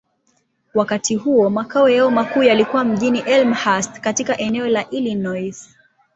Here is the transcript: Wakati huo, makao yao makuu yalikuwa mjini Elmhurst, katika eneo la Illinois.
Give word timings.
Wakati 0.73 1.15
huo, 1.15 1.49
makao 1.49 1.89
yao 1.89 2.11
makuu 2.11 2.43
yalikuwa 2.43 2.83
mjini 2.83 3.19
Elmhurst, 3.19 3.99
katika 4.01 4.37
eneo 4.37 4.67
la 4.67 4.89
Illinois. 4.89 5.75